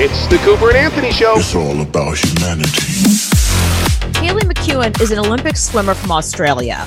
[0.00, 1.38] It's the Cooper and Anthony Show.
[1.38, 2.70] It's all about humanity.
[4.14, 6.86] Kaylee McKeown is an Olympic swimmer from Australia.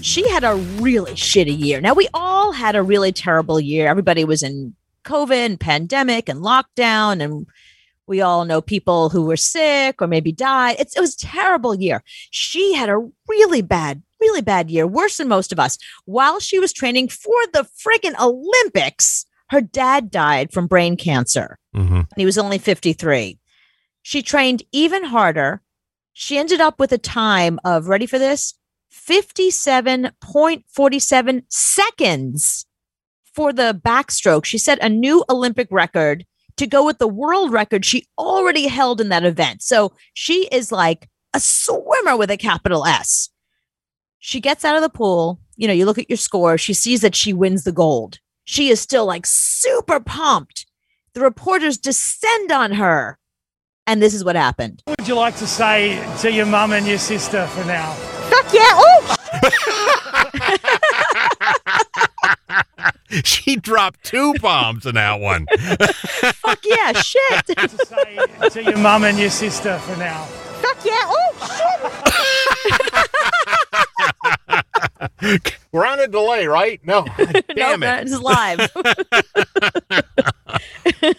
[0.00, 1.80] She had a really shitty year.
[1.80, 3.88] Now, we all had a really terrible year.
[3.88, 7.44] Everybody was in COVID and pandemic and lockdown, and
[8.06, 10.76] we all know people who were sick or maybe died.
[10.78, 12.04] It's, it was a terrible year.
[12.30, 15.76] She had a really bad, really bad year, worse than most of us.
[16.04, 21.94] While she was training for the friggin' Olympics, her dad died from brain cancer Mm-hmm.
[21.96, 23.38] and he was only 53.
[24.02, 25.60] She trained even harder.
[26.12, 28.54] She ended up with a time of, ready for this?
[28.92, 32.66] 57.47 seconds
[33.24, 34.44] for the backstroke.
[34.44, 36.24] She set a new Olympic record
[36.56, 39.60] to go with the world record she already held in that event.
[39.62, 43.30] So she is like a swimmer with a capital S.
[44.20, 45.40] She gets out of the pool.
[45.56, 48.20] You know, you look at your score, she sees that she wins the gold.
[48.44, 50.66] She is still like super pumped.
[51.14, 53.18] The reporters descend on her.
[53.86, 54.82] And this is what happened.
[54.84, 57.92] What would you like to say to your mum and your sister for now?
[58.30, 58.70] Fuck yeah.
[58.72, 59.16] Oh,
[63.24, 65.46] She dropped two bombs in that one.
[66.34, 66.92] fuck yeah.
[66.94, 67.46] Shit.
[67.46, 70.24] To say to your mum and your sister for now.
[70.24, 71.00] Fuck yeah.
[71.06, 71.32] Oh,
[75.20, 75.54] shit.
[75.74, 76.80] We're on a delay, right?
[76.86, 77.04] No.
[77.56, 78.02] Damn no, it.
[78.06, 78.70] It's live.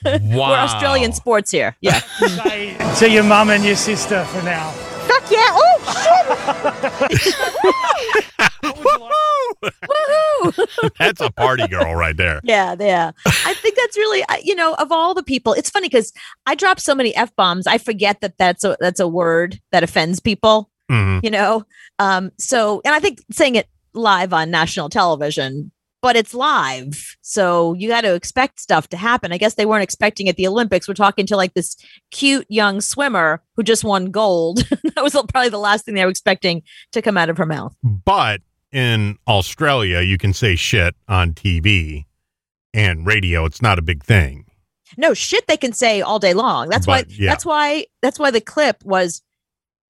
[0.06, 0.50] Wow.
[0.50, 1.76] We're Australian sports here.
[1.82, 2.00] Yeah.
[2.00, 4.72] Say to your mum and your sister for now.
[4.72, 5.48] Fuck yeah.
[5.52, 7.08] Oh,
[8.64, 9.72] Woohoo!
[9.84, 10.92] woohoo.
[10.98, 12.40] That's a party girl right there.
[12.44, 13.12] Yeah, yeah.
[13.26, 16.14] I think that's really, you know, of all the people, it's funny because
[16.46, 17.68] I drop so many f bombs.
[17.68, 20.72] I forget that that's a that's a word that offends people.
[20.90, 21.24] Mhm.
[21.24, 21.66] You know,
[22.00, 22.32] um.
[22.40, 27.88] So, and I think saying it live on national television, but it's live, so you
[27.88, 29.32] got to expect stuff to happen.
[29.32, 30.88] I guess they weren't expecting at the Olympics.
[30.88, 31.76] We're talking to like this
[32.12, 34.58] cute young swimmer who just won gold.
[34.96, 37.76] that was probably the last thing they were expecting to come out of her mouth.
[37.84, 42.06] But in Australia, you can say shit on TV
[42.74, 43.46] and radio.
[43.46, 44.46] It's not a big thing.
[44.98, 46.70] no shit they can say all day long.
[46.70, 47.30] That's But, why yeah.
[47.32, 49.22] that's why that's why the clip was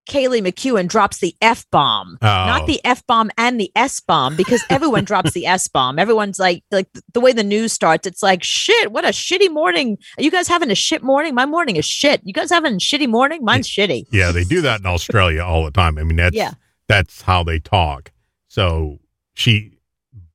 [0.09, 2.17] Kaylee McKeown drops the F bomb.
[2.21, 2.25] Oh.
[2.25, 5.97] Not the F bomb and the S bomb because everyone drops the S bomb.
[5.99, 9.97] Everyone's like like the way the news starts, it's like shit, what a shitty morning.
[10.17, 11.33] Are you guys having a shit morning?
[11.33, 12.21] My morning is shit.
[12.23, 13.43] You guys having a shitty morning?
[13.43, 14.05] Mine's shitty.
[14.11, 15.97] Yeah, they do that in Australia all the time.
[15.97, 16.53] I mean, that's Yeah.
[16.87, 18.11] that's how they talk.
[18.47, 18.99] So
[19.33, 19.73] she,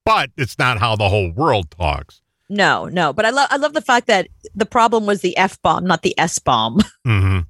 [0.04, 2.20] but it's not how the whole world talks.
[2.48, 3.12] No, no.
[3.12, 4.26] But I love I love the fact that
[4.56, 6.80] the problem was the F bomb, not the S bomb.
[7.04, 7.40] hmm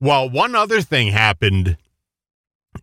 [0.00, 1.76] Well, one other thing happened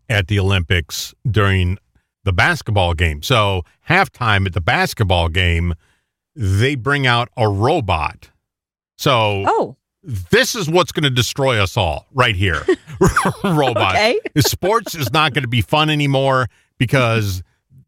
[0.10, 1.78] at the Olympics during
[2.24, 3.24] the basketball game.
[3.24, 5.74] So halftime at the basketball game,
[6.36, 8.30] they bring out a robot.
[8.98, 12.64] So Oh, this is what's going to destroy us all right here.
[13.44, 13.96] Robot.
[13.96, 14.20] okay.
[14.38, 17.44] Sports is not going to be fun anymore because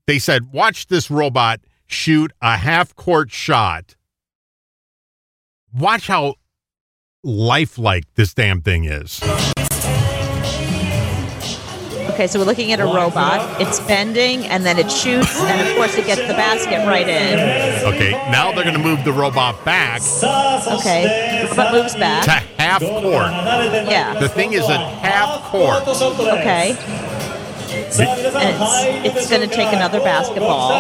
[0.08, 3.96] they said, watch this robot shoot a half court shot.
[5.74, 6.36] Watch how
[7.24, 9.22] lifelike this damn thing is.
[12.12, 13.62] Okay, so we're looking at a robot.
[13.62, 17.40] It's bending and then it shoots, and of course it gets the basket right in.
[17.86, 22.26] Okay, now they're going to move the robot back Okay, the robot moves back.
[22.26, 22.32] to
[22.62, 23.32] half court.
[23.90, 24.20] Yeah.
[24.20, 25.88] The thing is at half court.
[25.88, 26.76] Okay.
[27.72, 30.72] It's, it's going to take another basketball.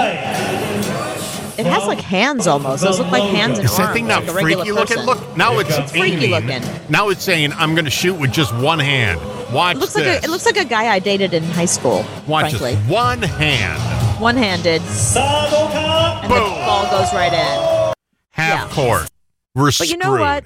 [1.59, 2.84] It has like hands almost.
[2.84, 4.97] Those look like hands and Is that arms, thing not like a regular freaky looking?
[4.97, 5.06] person.
[5.06, 6.31] Look, now it's, It's freaky aiming.
[6.31, 6.64] looking.
[6.90, 9.20] Now it's saying, I'm going to shoot with just one hand.
[9.53, 10.22] Watch It looks like this.
[10.22, 12.06] a, it looks like a guy I dated in high school.
[12.28, 12.90] Watch frankly, this.
[12.90, 14.22] One hand.
[14.22, 16.40] one-handed, and the Boom.
[16.66, 17.94] ball goes right in.
[18.31, 18.76] half Yeah.
[18.76, 19.09] court.
[19.56, 19.90] We're screwed.
[19.90, 20.20] But you know screwed.
[20.22, 20.44] what?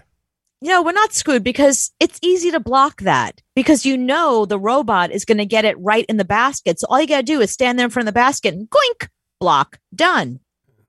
[0.62, 4.58] You know, we're not screwed because it's easy to block that because you know the
[4.58, 6.80] robot is going to get it right in the basket.
[6.80, 8.70] So all you got to do is stand there in front of the basket and
[8.70, 9.10] goink,
[9.42, 10.40] block, done.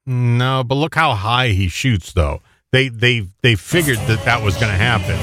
[0.06, 2.40] No, but look how high he shoots, though.
[2.72, 5.16] They they they figured that that was going to happen.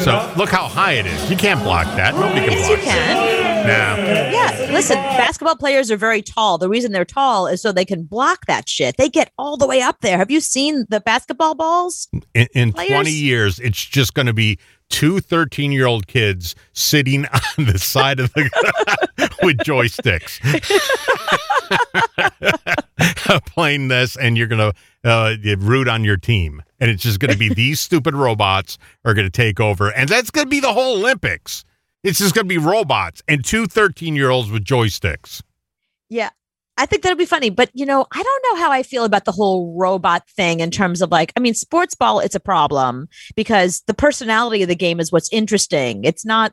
[0.00, 1.28] So look how high it is.
[1.30, 2.14] You can't block that.
[2.14, 3.66] Nobody can Yes, block you can.
[3.66, 4.32] that.
[4.32, 6.58] Yeah, listen, basketball players are very tall.
[6.58, 8.96] The reason they're tall is so they can block that shit.
[8.98, 10.16] They get all the way up there.
[10.16, 12.08] Have you seen the basketball balls?
[12.34, 14.60] In, in Players- 20 years, it's just going to be
[14.90, 17.26] two 13 year old kids sitting
[17.58, 18.48] on the side of the
[19.42, 20.38] with joysticks
[23.46, 26.62] playing this, and you're going to uh, root on your team.
[26.80, 29.90] And it's just going to be these stupid robots are going to take over.
[29.92, 31.64] And that's going to be the whole Olympics.
[32.04, 35.42] It's just going to be robots and two 13 year olds with joysticks.
[36.08, 36.30] Yeah.
[36.80, 37.50] I think that'd be funny.
[37.50, 40.70] But, you know, I don't know how I feel about the whole robot thing in
[40.70, 44.76] terms of like, I mean, sports ball, it's a problem because the personality of the
[44.76, 46.04] game is what's interesting.
[46.04, 46.52] It's not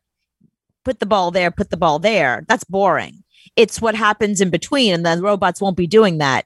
[0.84, 2.44] put the ball there, put the ball there.
[2.48, 3.24] That's boring.
[3.56, 4.94] It's what happens in between.
[4.94, 6.46] And the robots won't be doing that.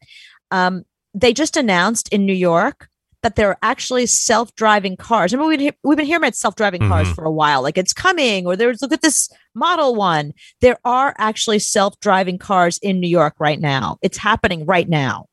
[0.51, 0.83] Um,
[1.13, 2.88] they just announced in New York
[3.21, 5.33] that there are actually self-driving cars.
[5.33, 7.15] Remember, we've, we've been hearing about self-driving cars Mhm.
[7.15, 7.61] for a while.
[7.61, 10.31] Like it's coming, or there's look at this model one.
[10.61, 13.97] There are actually self-driving cars in New York right now.
[14.01, 15.25] It's happening right now.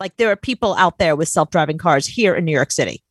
[0.00, 3.04] Like there are people out there with self-driving cars here in New York City,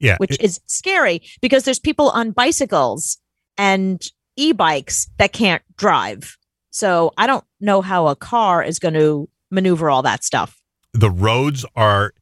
[0.00, 0.16] Yeah.
[0.18, 3.18] which is scary because there's people on bicycles
[3.58, 4.02] and
[4.36, 6.36] e-bikes that can't drive.
[6.76, 10.60] So I don't know how a car is going to maneuver all that stuff.
[10.92, 12.12] the roads are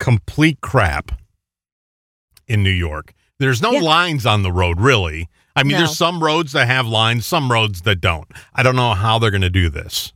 [0.00, 1.12] complete crap
[2.46, 3.12] in New York.
[3.38, 3.80] There's no Yeah.
[3.80, 5.28] lines on the road, really.
[5.56, 5.78] I mean, No.
[5.78, 8.26] there's some roads that have lines, some roads that don't.
[8.54, 10.12] I don't know how they're going to do this.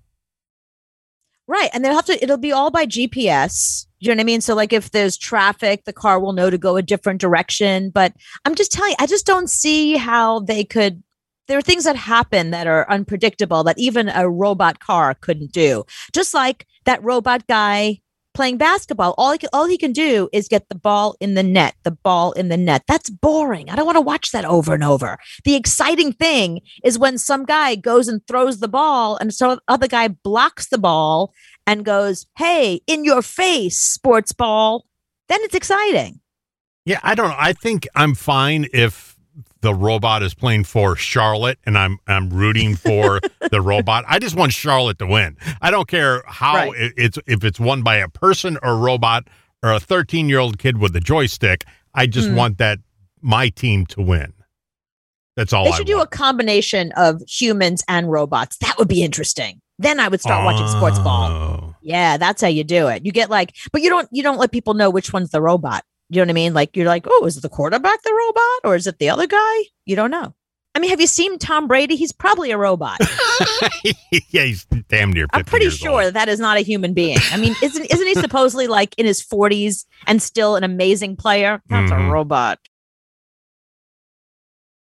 [1.47, 1.71] Right.
[1.75, 3.87] And they'll have to, it'll be all by GPS.
[4.01, 4.41] You know what I mean?
[4.41, 7.91] So, like, if there's traffic, the car will know to go a different direction.
[7.91, 8.13] But
[8.45, 11.03] I'm just telling you, I just don't see how they could.
[11.49, 15.85] There are things that happen that are unpredictable that even a robot car couldn't do.
[16.13, 18.01] Just like that robot guy
[18.35, 21.43] playing basketball, all he can, all he can do is get the ball in the
[21.43, 22.85] net, the ball in the net.
[22.87, 23.69] That's boring.
[23.69, 25.19] I don't want to watch that over and over.
[25.45, 29.89] The exciting thing is when some guy goes and throws the ball, and so other
[29.89, 31.33] guy blocks the ball
[31.67, 34.85] and goes, "Hey, in your face, sports ball."
[35.29, 36.21] Then it's exciting.
[36.85, 37.37] Yeah, I don't know.
[37.37, 39.18] I think I'm fine if
[39.61, 43.21] the robot is playing for Charlotte and I'm I'm rooting for
[43.51, 44.05] the robot.
[44.09, 45.37] I just want Charlotte to win.
[45.61, 46.73] I don't care how Right.
[46.77, 49.29] it, it's if it's won by a person or a robot
[49.63, 51.65] or a 13 year old kid with a joystick.
[51.95, 52.37] I just Hmm.
[52.37, 52.79] want that
[53.21, 54.33] my team to win.
[55.37, 58.57] That's all they I should do a combination of humans and robots.
[58.59, 59.61] That would be interesting.
[59.81, 61.31] Then I would start watching sports ball.
[61.31, 61.75] Oh.
[61.81, 63.05] Yeah, that's how you do it.
[63.07, 65.85] You get like, but you don't you don't let people know which one's the robot.
[66.11, 66.55] You know what I mean?
[66.55, 69.27] Like you're like, oh, is it the quarterback the robot or is it the other
[69.27, 69.57] guy?
[69.85, 70.35] You don't know.
[70.75, 71.97] I mean, have you seen Tom Brady?
[71.97, 72.99] He's probably a robot.
[74.31, 75.25] yeah, he's damn near.
[75.25, 76.01] 50 I'm pretty sure old.
[76.05, 77.19] that that is not a human being.
[77.33, 81.61] I mean, isn't isn't he supposedly like in his 40s and still an amazing player?
[81.69, 82.09] That's Mhm.
[82.09, 82.59] a robot.